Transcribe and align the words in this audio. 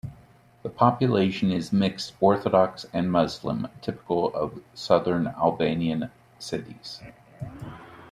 The 0.63 0.69
population 0.69 1.51
is 1.51 1.71
mixed 1.71 2.13
Orthodox 2.19 2.87
and 2.91 3.11
Muslim, 3.11 3.67
typical 3.83 4.33
of 4.33 4.59
southern 4.73 5.27
Albanian 5.27 6.09
cities. 6.39 7.01